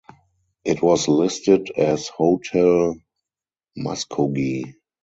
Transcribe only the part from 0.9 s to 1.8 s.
listed